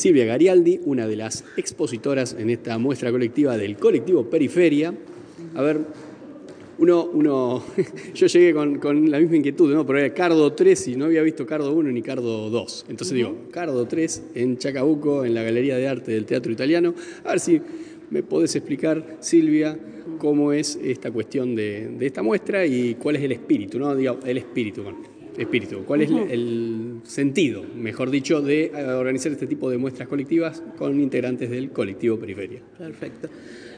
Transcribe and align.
Silvia 0.00 0.24
Garialdi, 0.24 0.80
una 0.86 1.06
de 1.06 1.14
las 1.14 1.44
expositoras 1.58 2.34
en 2.38 2.48
esta 2.48 2.78
muestra 2.78 3.10
colectiva 3.10 3.58
del 3.58 3.76
colectivo 3.76 4.30
Periferia. 4.30 4.94
A 5.54 5.60
ver, 5.60 5.80
uno, 6.78 7.04
uno 7.12 7.62
yo 8.14 8.26
llegué 8.26 8.54
con, 8.54 9.10
la 9.10 9.20
misma 9.20 9.36
inquietud, 9.36 9.74
¿no? 9.74 9.84
Pero 9.84 9.98
era 9.98 10.14
Cardo 10.14 10.54
3 10.54 10.88
y 10.88 10.96
no 10.96 11.04
había 11.04 11.20
visto 11.20 11.44
Cardo 11.44 11.74
1 11.74 11.90
ni 11.90 12.00
Cardo 12.00 12.48
2. 12.48 12.86
Entonces 12.88 13.14
digo, 13.14 13.36
Cardo 13.50 13.86
3 13.86 14.22
en 14.36 14.56
Chacabuco, 14.56 15.26
en 15.26 15.34
la 15.34 15.42
Galería 15.42 15.76
de 15.76 15.86
Arte 15.86 16.12
del 16.12 16.24
Teatro 16.24 16.50
Italiano. 16.50 16.94
A 17.22 17.32
ver 17.32 17.40
si 17.40 17.60
me 18.08 18.22
podés 18.22 18.56
explicar, 18.56 19.18
Silvia, 19.20 19.78
cómo 20.16 20.54
es 20.54 20.78
esta 20.82 21.10
cuestión 21.10 21.54
de, 21.54 21.94
esta 22.00 22.22
muestra 22.22 22.64
y 22.64 22.94
cuál 22.94 23.16
es 23.16 23.22
el 23.22 23.32
espíritu, 23.32 23.78
¿no? 23.78 23.94
Digo, 23.94 24.18
el 24.24 24.38
espíritu, 24.38 24.82
espíritu. 25.36 25.84
¿Cuál 25.84 26.00
es 26.00 26.10
el 26.10 26.89
sentido, 27.04 27.64
mejor 27.74 28.10
dicho, 28.10 28.40
de 28.42 28.66
eh, 28.66 28.84
organizar 28.84 29.32
este 29.32 29.46
tipo 29.46 29.70
de 29.70 29.78
muestras 29.78 30.08
colectivas 30.08 30.62
con 30.76 31.00
integrantes 31.00 31.50
del 31.50 31.70
colectivo 31.70 32.18
Periferia? 32.18 32.62
Perfecto. 32.78 33.28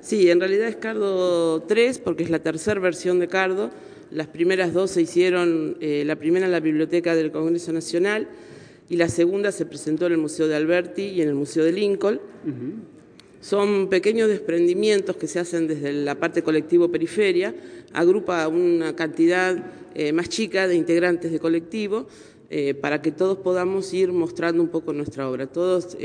Sí, 0.00 0.30
en 0.30 0.40
realidad 0.40 0.68
es 0.68 0.76
Cardo 0.76 1.62
3 1.62 1.98
porque 1.98 2.22
es 2.22 2.30
la 2.30 2.38
tercera 2.38 2.80
versión 2.80 3.18
de 3.18 3.28
Cardo. 3.28 3.70
Las 4.10 4.28
primeras 4.28 4.72
dos 4.72 4.92
se 4.92 5.02
hicieron, 5.02 5.76
eh, 5.80 6.02
la 6.06 6.16
primera 6.16 6.46
en 6.46 6.52
la 6.52 6.60
Biblioteca 6.60 7.14
del 7.14 7.30
Congreso 7.30 7.72
Nacional 7.72 8.28
y 8.88 8.96
la 8.96 9.08
segunda 9.08 9.52
se 9.52 9.66
presentó 9.66 10.06
en 10.06 10.12
el 10.12 10.18
Museo 10.18 10.48
de 10.48 10.56
Alberti 10.56 11.02
y 11.02 11.22
en 11.22 11.28
el 11.28 11.34
Museo 11.34 11.64
de 11.64 11.72
Lincoln. 11.72 12.20
Son 13.40 13.88
pequeños 13.88 14.28
desprendimientos 14.28 15.16
que 15.16 15.28
se 15.28 15.38
hacen 15.38 15.68
desde 15.68 15.92
la 15.92 16.16
parte 16.16 16.42
colectivo 16.42 16.90
periferia, 16.90 17.54
agrupa 17.92 18.48
una 18.48 18.96
cantidad 18.96 19.56
eh, 19.94 20.12
más 20.12 20.28
chica 20.28 20.66
de 20.66 20.74
integrantes 20.74 21.30
de 21.30 21.38
colectivo 21.38 22.06
eh, 22.50 22.74
para 22.74 23.02
que 23.02 23.12
todos 23.12 23.38
podamos 23.38 23.92
ir 23.94 24.12
mostrando 24.12 24.62
un 24.62 24.68
poco 24.68 24.92
nuestra 24.92 25.28
obra. 25.28 25.46
Todos 25.46 25.96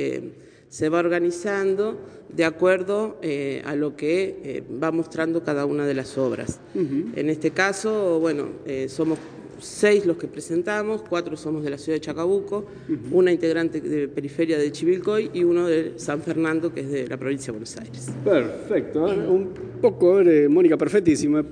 se 0.73 0.89
va 0.89 0.97
organizando 0.97 1.99
de 2.35 2.45
acuerdo 2.45 3.19
eh, 3.21 3.61
a 3.63 3.75
lo 3.75 3.95
que 3.95 4.39
eh, 4.43 4.63
va 4.81 4.91
mostrando 4.91 5.43
cada 5.43 5.67
una 5.67 5.85
de 5.85 5.93
las 5.93 6.17
obras. 6.17 6.59
En 6.73 7.29
este 7.29 7.51
caso, 7.51 8.19
bueno, 8.19 8.47
eh, 8.65 8.87
somos 8.89 9.19
seis 9.59 10.07
los 10.07 10.17
que 10.17 10.27
presentamos, 10.27 11.03
cuatro 11.07 11.37
somos 11.37 11.63
de 11.63 11.69
la 11.69 11.77
ciudad 11.77 11.97
de 11.97 12.01
Chacabuco, 12.01 12.65
una 13.11 13.31
integrante 13.31 13.81
de 13.81 14.07
periferia 14.07 14.57
de 14.57 14.71
Chivilcoy 14.71 15.29
y 15.31 15.43
uno 15.43 15.67
de 15.67 15.93
San 15.97 16.23
Fernando, 16.23 16.73
que 16.73 16.79
es 16.79 16.89
de 16.89 17.07
la 17.07 17.17
provincia 17.17 17.47
de 17.47 17.51
Buenos 17.51 17.77
Aires. 17.77 18.09
Perfecto. 18.23 19.03
Un 19.03 19.49
poco, 19.79 20.21
Mónica 20.49 20.75
Perfetti, 20.75 21.15
si 21.15 21.27
me 21.27 21.43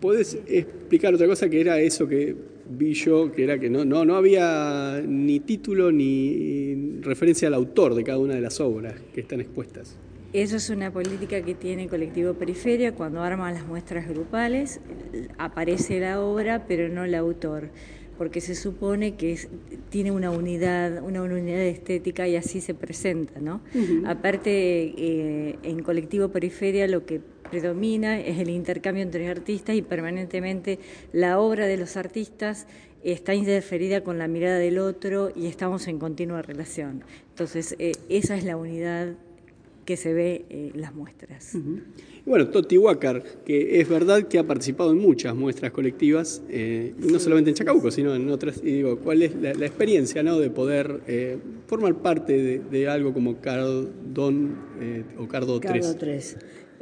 podés 0.00 0.38
explicar 0.46 1.12
otra 1.12 1.26
cosa 1.26 1.46
que 1.50 1.60
era 1.60 1.78
eso 1.78 2.08
que 2.08 2.34
vi 2.68 2.94
yo, 2.94 3.32
que 3.32 3.44
era 3.44 3.58
que 3.58 3.70
no, 3.70 3.84
no, 3.84 4.04
no 4.04 4.16
había 4.16 5.02
ni 5.06 5.40
título 5.40 5.92
ni 5.92 7.00
referencia 7.00 7.48
al 7.48 7.54
autor 7.54 7.94
de 7.94 8.04
cada 8.04 8.18
una 8.18 8.34
de 8.34 8.40
las 8.40 8.60
obras 8.60 8.94
que 9.14 9.20
están 9.20 9.40
expuestas. 9.40 9.98
Eso 10.32 10.56
es 10.56 10.70
una 10.70 10.90
política 10.90 11.42
que 11.42 11.54
tiene 11.54 11.88
Colectivo 11.88 12.32
Periferia. 12.32 12.94
Cuando 12.94 13.20
arman 13.20 13.52
las 13.52 13.66
muestras 13.66 14.08
grupales, 14.08 14.80
aparece 15.36 16.00
la 16.00 16.22
obra, 16.22 16.64
pero 16.66 16.88
no 16.88 17.04
el 17.04 17.14
autor, 17.14 17.68
porque 18.16 18.40
se 18.40 18.54
supone 18.54 19.16
que 19.16 19.38
tiene 19.90 20.10
una 20.10 20.30
unidad, 20.30 21.02
una 21.02 21.22
unidad 21.22 21.60
estética 21.60 22.26
y 22.28 22.36
así 22.36 22.62
se 22.62 22.72
presenta, 22.72 23.40
¿no? 23.40 23.60
Aparte, 24.06 24.94
eh, 24.96 25.58
en 25.64 25.82
Colectivo 25.82 26.28
Periferia 26.28 26.88
lo 26.88 27.04
que 27.04 27.20
predomina 27.52 28.18
es 28.18 28.38
el 28.38 28.48
intercambio 28.48 29.02
entre 29.02 29.28
artistas 29.28 29.76
y 29.76 29.82
permanentemente 29.82 30.78
la 31.12 31.38
obra 31.38 31.66
de 31.66 31.76
los 31.76 31.98
artistas 31.98 32.66
está 33.04 33.34
interferida 33.34 34.02
con 34.02 34.16
la 34.16 34.26
mirada 34.26 34.56
del 34.56 34.78
otro 34.78 35.30
y 35.36 35.48
estamos 35.48 35.86
en 35.86 35.98
continua 35.98 36.40
relación. 36.40 37.04
Entonces, 37.28 37.76
eh, 37.78 37.92
esa 38.08 38.38
es 38.38 38.44
la 38.44 38.56
unidad 38.56 39.16
que 39.84 39.98
se 39.98 40.14
ve 40.14 40.46
en 40.48 40.80
las 40.80 40.94
muestras. 40.94 41.58
Bueno, 42.24 42.48
Toti 42.48 42.78
Huácar, 42.78 43.22
que 43.44 43.80
es 43.80 43.88
verdad 43.88 44.28
que 44.28 44.38
ha 44.38 44.46
participado 44.46 44.92
en 44.92 44.98
muchas 44.98 45.34
muestras 45.34 45.72
colectivas, 45.72 46.40
eh, 46.48 46.94
no 46.96 47.18
solamente 47.18 47.50
en 47.50 47.56
Chacabuco, 47.56 47.90
sino 47.90 48.14
en 48.14 48.30
otras, 48.30 48.62
y 48.62 48.76
digo, 48.76 48.98
¿cuál 48.98 49.22
es 49.22 49.34
la, 49.34 49.50
experiencia 49.66 50.22
¿no? 50.22 50.38
de 50.38 50.48
poder 50.48 51.00
formar 51.66 51.96
parte 51.96 52.60
de, 52.60 52.88
algo 52.88 53.12
como 53.12 53.42
Cardón 53.42 54.56
o 55.18 55.28
Cardo, 55.28 55.60
Cardo 55.60 55.94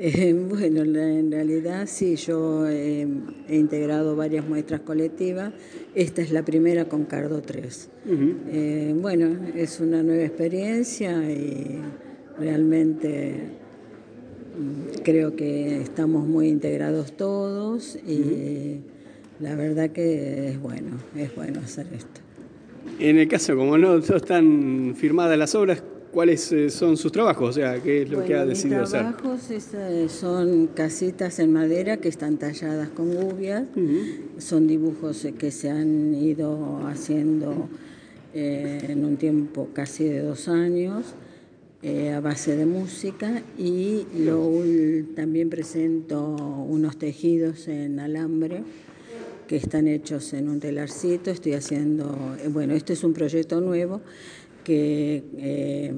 eh, 0.03 0.33
bueno, 0.49 0.81
en 0.81 1.31
realidad 1.31 1.87
sí, 1.87 2.17
yo 2.17 2.67
eh, 2.67 3.07
he 3.49 3.57
integrado 3.57 4.17
varias 4.17 4.49
muestras 4.49 4.81
colectivas. 4.81 5.53
Esta 5.95 6.23
es 6.23 6.33
la 6.33 6.43
primera 6.43 6.87
con 6.87 7.05
Cardo 7.05 7.43
3. 7.43 7.91
Eh, 8.51 8.95
bueno, 8.97 9.37
es 9.55 9.79
una 9.79 10.03
nueva 10.03 10.25
experiencia 10.25 11.31
y 11.31 11.81
realmente 12.39 13.35
mm, 14.59 15.03
creo 15.03 15.37
que 15.37 15.83
estamos 15.83 16.27
muy 16.27 16.49
integrados 16.49 17.13
todos 17.13 17.97
y 17.97 18.81
la 19.39 19.55
verdad 19.55 19.91
que 19.91 20.49
es 20.49 20.61
bueno, 20.61 20.97
es 21.15 21.35
bueno 21.37 21.61
hacer 21.61 21.89
esto. 21.93 22.23
En 22.99 23.19
el 23.19 23.29
caso, 23.29 23.55
como 23.55 23.77
no 23.77 23.99
están 23.99 24.95
firmadas 24.97 25.37
las 25.37 25.55
obras, 25.55 25.83
¿cuáles 26.13 26.51
eh, 26.53 26.71
son 26.71 26.97
sus 26.97 27.13
trabajos? 27.13 27.51
O 27.51 27.53
sea, 27.53 27.81
¿qué 27.83 28.03
es 28.03 28.11
lo 28.11 28.25
que 28.25 28.35
ha 28.35 28.45
decidido 28.45 28.83
hacer? 28.83 29.05
Mis 29.05 29.17
trabajos 29.17 29.51
eh, 29.51 30.09
son 30.09 30.69
casitas 30.69 31.39
en 31.39 31.53
madera 31.53 31.97
que 31.99 32.09
están 32.09 32.37
talladas 32.37 32.89
con 32.89 33.15
gubias, 33.15 33.65
son 34.39 34.67
dibujos 34.67 35.25
eh, 35.25 35.33
que 35.33 35.51
se 35.51 35.71
han 35.71 36.15
ido 36.15 36.87
haciendo 36.87 37.69
en 38.33 39.05
un 39.05 39.17
tiempo 39.17 39.71
casi 39.75 40.05
de 40.05 40.21
dos 40.21 40.47
años. 40.47 41.15
Eh, 41.83 42.13
a 42.13 42.21
base 42.21 42.57
de 42.57 42.67
música 42.67 43.43
y 43.57 44.05
lo, 44.15 44.53
también 45.17 45.49
presento 45.49 46.21
unos 46.21 46.99
tejidos 46.99 47.69
en 47.69 47.99
alambre 48.01 48.65
que 49.49 49.57
están 49.57 49.89
hechos 49.89 50.35
en 50.35 50.51
un 50.51 50.61
telarcito. 50.61 51.31
Estoy 51.31 51.55
haciendo, 51.55 52.37
eh, 52.45 52.49
bueno, 52.49 52.75
este 52.75 52.93
es 52.93 53.03
un 53.03 53.15
proyecto 53.15 53.63
nuevo 53.63 54.03
que 54.65 55.23
eh, 55.39 55.93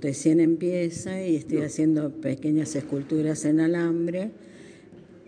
recién 0.00 0.40
empieza 0.40 1.24
y 1.24 1.36
estoy 1.36 1.58
haciendo 1.58 2.10
pequeñas 2.10 2.74
esculturas 2.76 3.44
en 3.44 3.60
alambre 3.60 4.30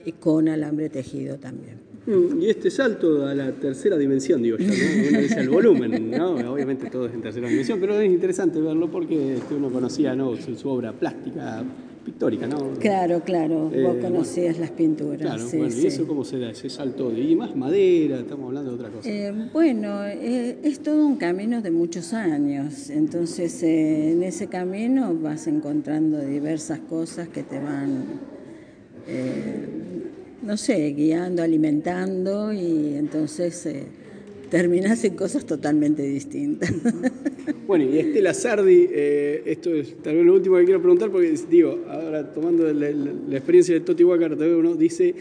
y 0.05 0.13
con 0.13 0.49
alambre 0.49 0.89
tejido 0.89 1.37
también. 1.39 1.93
Mm, 2.07 2.43
y 2.43 2.51
este 2.51 2.71
salto 2.71 3.27
a 3.27 3.35
la 3.35 3.53
tercera 3.53 3.97
dimensión, 3.97 4.43
digo 4.43 4.57
yo, 4.57 4.67
¿no? 4.67 5.09
Uno 5.09 5.21
dice 5.21 5.41
el 5.41 5.49
volumen, 5.49 6.11
¿no? 6.11 6.53
Obviamente 6.53 6.91
todo 6.91 7.07
es 7.07 7.15
en 7.15 7.23
tercera 7.23 7.49
dimensión, 7.49 7.79
pero 7.79 8.01
es 8.01 8.11
interesante 8.11 8.61
verlo 8.61 8.91
porque 8.91 9.35
este, 9.35 9.55
uno 9.55 9.71
conocía 9.71 10.17
¿no? 10.17 10.35
su, 10.37 10.69
obra 10.69 10.93
plástica, 10.93 11.63
pictórica, 12.05 12.47
¿no? 12.47 12.75
Claro, 12.79 13.21
claro, 13.21 13.65
vos 13.65 13.73
eh, 13.75 13.99
conocías 14.01 14.59
las 14.59 14.71
pinturas. 14.71 15.21
Claro, 15.21 15.47
bueno, 15.49 15.75
¿y 15.75 15.87
eso 15.87 16.07
cómo 16.07 16.25
se 16.25 16.39
da? 16.39 16.51
Ese 16.51 16.69
salto 16.69 17.11
de, 17.11 17.21
y 17.21 17.37
más 17.37 17.55
madera, 17.57 18.19
estamos 18.19 18.47
hablando 18.47 18.71
de 18.71 18.77
otra 18.77 18.91
cosa. 18.91 19.09
Eh, 19.09 19.33
bueno, 19.53 20.05
eh, 20.05 20.59
es 20.63 20.81
todo 20.81 21.07
un 21.07 21.17
camino 21.17 21.63
de 21.63 21.71
muchos 21.71 22.13
años, 22.13 22.91
entonces 22.91 23.63
en 23.63 24.23
ese 24.23 24.49
camino 24.49 25.15
vas 25.15 25.47
encontrando 25.47 26.19
diversas 26.21 26.81
cosas 26.81 27.29
que 27.29 27.43
te 27.43 27.59
van 27.59 28.33
no 30.43 30.57
sé, 30.57 30.91
guiando, 30.91 31.43
alimentando 31.43 32.53
y 32.53 32.95
entonces 32.95 33.67
terminas 34.53 35.03
en 35.05 35.17
cosas 35.17 35.47
totalmente 35.47 36.03
distintas. 36.03 36.71
Bueno, 37.67 37.85
y 37.85 37.99
Estela 37.99 38.35
Sardi, 38.35 38.87
eh, 38.91 39.43
esto 39.47 39.71
es 39.75 39.97
tal 40.03 40.17
vez 40.17 40.27
lo 40.27 40.35
último 40.35 40.59
que 40.59 40.65
quiero 40.65 40.81
preguntar, 40.81 41.11
porque 41.11 41.35
digo, 41.49 41.81
ahora 41.89 42.31
tomando 42.31 42.71
la, 42.71 42.89
experiencia 43.35 43.75
de 43.75 43.81
Toti 43.81 44.05
Huacar, 44.05 44.35
uno 44.35 44.75
dice 44.75 45.15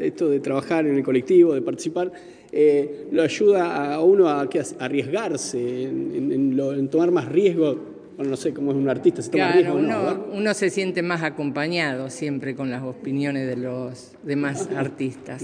esto 0.00 0.28
de 0.28 0.38
trabajar 0.38 0.86
en 0.86 0.94
el 0.94 1.02
colectivo, 1.02 1.54
de 1.54 1.60
participar, 1.60 2.12
eh, 2.52 3.06
lo 3.10 3.22
ayuda 3.22 3.94
a 3.94 4.00
uno 4.00 4.28
a, 4.28 4.48
arriesgarse, 4.78 5.82
en 5.82 6.88
tomar 6.88 7.10
más 7.10 7.28
riesgo 7.28 7.92
bueno, 8.16 8.30
no 8.30 8.36
sé 8.36 8.52
cómo 8.52 8.70
es 8.72 8.76
un 8.76 8.88
artista, 8.88 9.22
se 9.22 9.30
toma 9.30 9.52
claro, 9.52 9.74
uno, 9.74 10.26
uno, 10.32 10.54
se 10.54 10.70
siente 10.70 11.02
más 11.02 11.22
acompañado 11.22 12.10
siempre 12.10 12.54
con 12.54 12.70
las 12.70 12.82
opiniones 12.82 13.48
de 13.48 13.56
los 13.56 14.12
demás 14.22 14.68
artistas. 14.76 15.42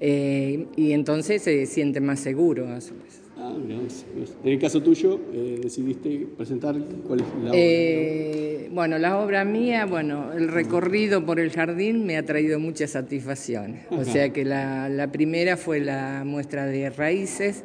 Eh, 0.00 0.66
y 0.76 0.92
entonces 0.92 1.42
se 1.42 1.66
siente 1.66 2.00
más 2.00 2.20
seguro 2.20 2.68
a 2.68 2.80
su 2.80 2.94
vez. 2.94 3.20
Ah, 3.36 3.54
en 3.56 4.52
el 4.52 4.58
caso 4.58 4.82
tuyo, 4.82 5.18
eh, 5.32 5.60
decidiste 5.62 6.26
presentar 6.36 6.76
cuál 7.06 7.20
es 7.20 7.26
la 7.42 7.50
obra. 7.50 7.50
Eh, 7.54 8.68
bueno, 8.72 8.98
la 8.98 9.18
obra 9.18 9.44
mía, 9.44 9.86
bueno, 9.86 10.32
el 10.32 10.48
recorrido 10.48 11.24
por 11.24 11.40
el 11.40 11.50
jardín 11.50 12.04
me 12.04 12.16
ha 12.16 12.24
traído 12.24 12.58
muchas 12.58 12.90
satisfacciones. 12.90 13.86
O 13.90 14.04
sea 14.04 14.30
que 14.32 14.44
la, 14.44 15.08
primera 15.12 15.56
fue 15.56 15.80
la 15.80 16.22
muestra 16.24 16.66
de 16.66 16.90
raíces 16.90 17.64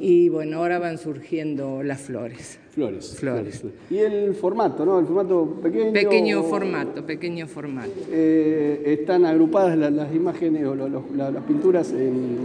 y 0.00 0.30
bueno, 0.30 0.56
ahora 0.56 0.78
van 0.78 0.96
surgiendo 0.96 1.82
las 1.82 2.00
flores. 2.00 2.58
Flores. 2.70 3.16
Flores. 3.18 3.62
Y 3.90 3.98
el 3.98 4.34
formato, 4.34 4.86
¿no? 4.86 4.98
El 4.98 5.04
formato 5.04 5.60
pequeño. 5.62 5.92
Pequeño 5.92 6.42
formato, 6.42 7.04
pequeño 7.04 7.46
formato. 7.46 7.92
Eh, 8.10 8.82
están 8.86 9.26
agrupadas 9.26 9.76
las, 9.76 10.14
imágenes 10.14 10.64
o 10.64 10.74
las 10.74 11.44
pinturas 11.46 11.92
en, 11.92 12.38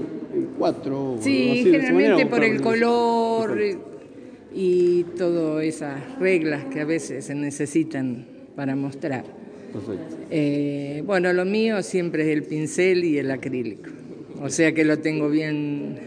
cuatro. 0.58 1.18
Sí, 1.22 1.64
generalmente 1.64 2.26
por 2.26 2.44
el 2.44 2.62
color. 2.62 3.58
y 4.54 5.04
todas 5.18 5.64
esas 5.64 6.20
reglas 6.20 6.66
que 6.66 6.82
a 6.82 6.86
veces 6.86 7.24
se 7.24 7.36
necesitan 7.36 8.26
para 8.56 8.76
mostrar. 8.76 9.24
Perfecto. 9.72 10.18
Eh, 10.30 11.04
bueno, 11.06 11.32
lo 11.32 11.46
mío 11.46 11.82
siempre 11.84 12.24
es 12.24 12.30
el 12.30 12.44
pincel 12.44 13.04
y 13.06 13.18
el 13.18 13.32
acrílico, 13.32 13.92
o 14.42 14.50
sea 14.50 14.74
que 14.74 14.86
lo 14.86 15.00
tengo 15.00 15.30
bien, 15.30 16.00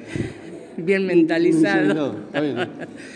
bien 0.84 1.06
mentalizado. 1.06 2.14
Está 2.26 2.40
bien. 2.40 2.56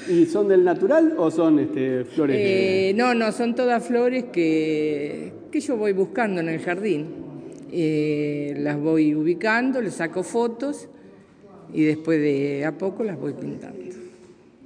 ¿Y 0.09 0.27
son 0.27 0.49
del 0.49 0.65
natural 0.65 1.15
o 1.17 1.31
son 1.31 1.59
este, 1.59 2.05
flores? 2.05 2.37
de- 2.37 2.91
Eh, 2.91 2.95
no, 2.95 3.15
no, 3.15 3.33
son 3.33 3.55
todas 3.55 3.85
flores 3.85 4.25
que, 4.33 5.33
que 5.51 5.61
yo 5.61 5.77
voy 5.77 5.93
buscando 5.93 6.41
en 6.41 6.49
el 6.49 6.61
jardín. 6.61 7.07
Eh, 7.73 8.55
las 8.59 8.79
voy 8.79 9.15
ubicando, 9.15 9.81
les 9.81 9.95
saco 9.95 10.23
fotos 10.23 10.89
y 11.73 11.85
después 11.85 12.21
de 12.21 12.65
a 12.67 12.77
poco 12.77 13.03
las 13.03 13.19
voy 13.19 13.33
pintando. 13.33 13.79